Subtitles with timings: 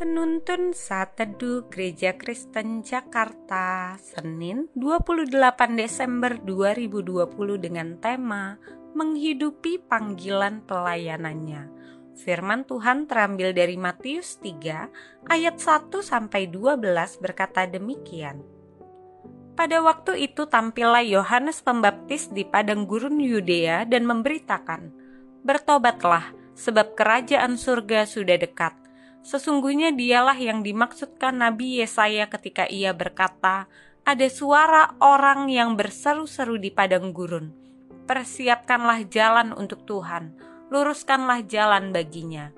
[0.00, 5.28] Penuntun Saat Teduh Gereja Kristen Jakarta Senin 28
[5.76, 7.28] Desember 2020
[7.60, 8.56] dengan tema
[8.96, 11.68] Menghidupi Panggilan Pelayanannya.
[12.16, 16.80] Firman Tuhan terambil dari Matius 3 ayat 1 sampai 12
[17.20, 18.40] berkata demikian.
[19.52, 24.96] Pada waktu itu tampillah Yohanes Pembaptis di padang gurun Yudea dan memberitakan
[25.44, 28.79] Bertobatlah sebab kerajaan surga sudah dekat
[29.20, 33.68] Sesungguhnya dialah yang dimaksudkan Nabi Yesaya ketika ia berkata,
[34.08, 37.52] "Ada suara orang yang berseru-seru di padang gurun,
[38.08, 40.34] persiapkanlah jalan untuk Tuhan,
[40.72, 42.50] luruskanlah jalan baginya."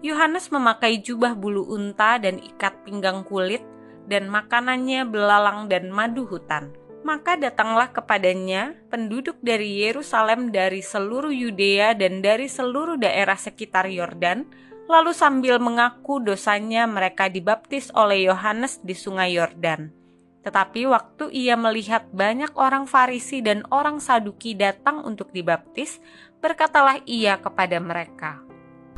[0.00, 3.60] Yohanes memakai jubah bulu unta dan ikat pinggang kulit,
[4.08, 6.72] dan makanannya belalang dan madu hutan.
[7.04, 14.48] Maka datanglah kepadanya penduduk dari Yerusalem dari seluruh Yudea dan dari seluruh daerah sekitar Yordan,
[14.90, 19.94] Lalu sambil mengaku dosanya mereka dibaptis oleh Yohanes di sungai Yordan.
[20.42, 26.02] Tetapi waktu ia melihat banyak orang Farisi dan orang Saduki datang untuk dibaptis,
[26.42, 28.42] berkatalah ia kepada mereka,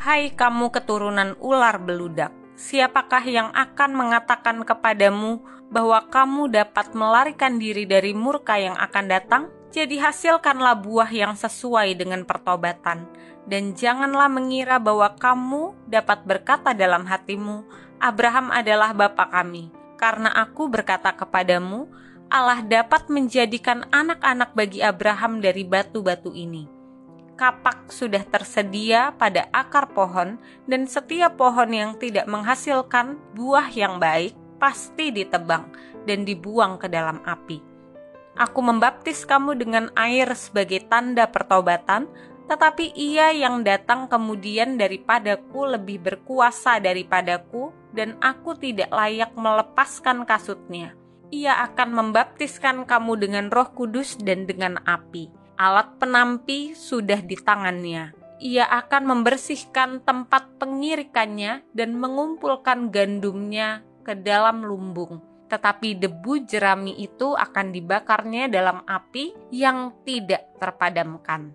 [0.00, 7.84] "Hai kamu keturunan ular beludak, siapakah yang akan mengatakan kepadamu bahwa kamu dapat melarikan diri
[7.84, 9.44] dari murka yang akan datang?
[9.72, 13.08] Jadi hasilkanlah buah yang sesuai dengan pertobatan."
[13.46, 17.66] dan janganlah mengira bahwa kamu dapat berkata dalam hatimu,
[17.98, 21.90] "Abraham adalah bapa kami," karena aku berkata kepadamu,
[22.32, 26.64] Allah dapat menjadikan anak-anak bagi Abraham dari batu-batu ini.
[27.36, 34.32] Kapak sudah tersedia pada akar pohon, dan setiap pohon yang tidak menghasilkan buah yang baik
[34.62, 35.66] pasti ditebang
[36.06, 37.71] dan dibuang ke dalam api.
[38.32, 42.08] Aku membaptis kamu dengan air sebagai tanda pertobatan,
[42.48, 50.96] tetapi ia yang datang kemudian daripadaku lebih berkuasa daripadaku, dan aku tidak layak melepaskan kasutnya.
[51.28, 55.28] Ia akan membaptiskan kamu dengan roh kudus dan dengan api.
[55.60, 58.16] Alat penampi sudah di tangannya.
[58.40, 67.36] Ia akan membersihkan tempat pengirikannya dan mengumpulkan gandumnya ke dalam lumbung tetapi debu jerami itu
[67.36, 71.52] akan dibakarnya dalam api yang tidak terpadamkan.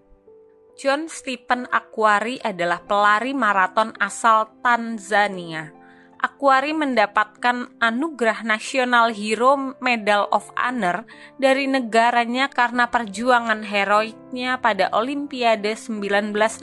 [0.78, 5.74] John Stephen Aquari adalah pelari maraton asal Tanzania.
[6.22, 11.10] Aquari mendapatkan anugerah National Hero Medal of Honor
[11.42, 16.62] dari negaranya karena perjuangan heroiknya pada Olimpiade 1968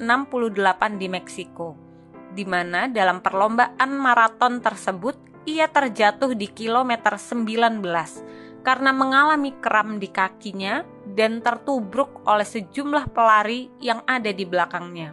[1.03, 1.75] di Meksiko,
[2.31, 7.85] di mana dalam perlombaan maraton tersebut ia terjatuh di kilometer 19
[8.65, 10.83] karena mengalami kram di kakinya
[11.13, 15.13] dan tertubruk oleh sejumlah pelari yang ada di belakangnya.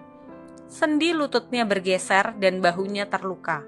[0.72, 3.60] Sendi lututnya bergeser dan bahunya terluka.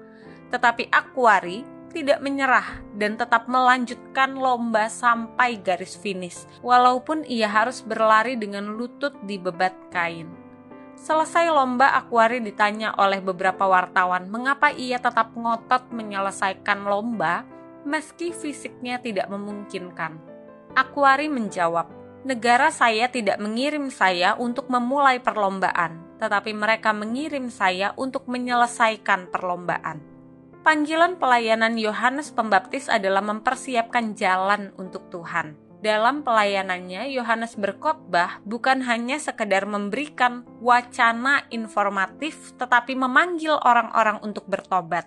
[0.48, 1.60] Tetapi Aquari
[1.92, 9.14] tidak menyerah dan tetap melanjutkan lomba sampai garis finish, walaupun ia harus berlari dengan lutut
[9.28, 10.43] di bebat kain.
[10.94, 17.42] Selesai lomba, Aquari ditanya oleh beberapa wartawan mengapa ia tetap ngotot menyelesaikan lomba
[17.84, 20.16] meski fisiknya tidak memungkinkan.
[20.74, 21.86] Aquari menjawab,
[22.26, 30.00] negara saya tidak mengirim saya untuk memulai perlombaan, tetapi mereka mengirim saya untuk menyelesaikan perlombaan.
[30.64, 35.63] Panggilan pelayanan Yohanes Pembaptis adalah mempersiapkan jalan untuk Tuhan.
[35.84, 45.04] Dalam pelayanannya, Yohanes berkhotbah bukan hanya sekedar memberikan wacana informatif, tetapi memanggil orang-orang untuk bertobat.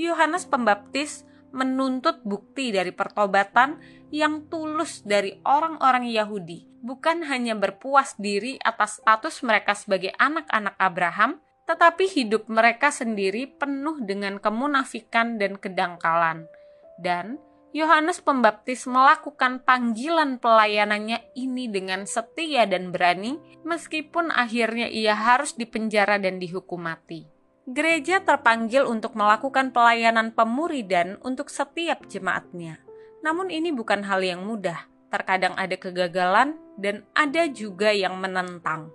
[0.00, 3.76] Yohanes Pembaptis menuntut bukti dari pertobatan
[4.08, 11.44] yang tulus dari orang-orang Yahudi, bukan hanya berpuas diri atas status mereka sebagai anak-anak Abraham,
[11.68, 16.48] tetapi hidup mereka sendiri penuh dengan kemunafikan dan kedangkalan.
[16.96, 17.36] Dan
[17.70, 26.18] Yohanes Pembaptis melakukan panggilan pelayanannya ini dengan setia dan berani, meskipun akhirnya ia harus dipenjara
[26.18, 27.30] dan dihukum mati
[27.70, 32.82] gereja terpanggil untuk melakukan pelayanan pemuridan untuk setiap jemaatnya.
[33.22, 34.90] Namun ini bukan hal yang mudah.
[35.10, 38.94] Terkadang ada kegagalan dan ada juga yang menentang.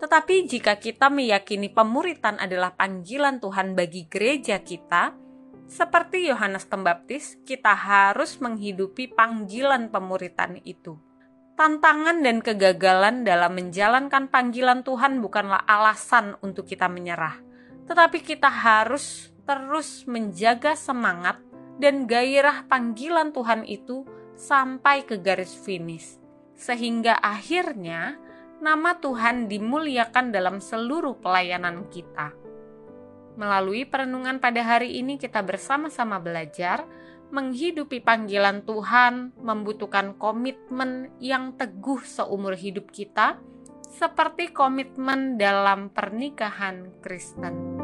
[0.00, 5.16] Tetapi jika kita meyakini pemuritan adalah panggilan Tuhan bagi gereja kita,
[5.66, 11.00] seperti Yohanes Pembaptis, kita harus menghidupi panggilan pemuritan itu.
[11.54, 19.28] Tantangan dan kegagalan dalam menjalankan panggilan Tuhan bukanlah alasan untuk kita menyerah tetapi kita harus
[19.44, 21.36] terus menjaga semangat
[21.76, 26.16] dan gairah panggilan Tuhan itu sampai ke garis finish,
[26.56, 28.16] sehingga akhirnya
[28.64, 32.32] nama Tuhan dimuliakan dalam seluruh pelayanan kita.
[33.34, 36.86] Melalui perenungan pada hari ini, kita bersama-sama belajar
[37.34, 43.42] menghidupi panggilan Tuhan, membutuhkan komitmen yang teguh seumur hidup kita,
[43.90, 47.83] seperti komitmen dalam pernikahan Kristen.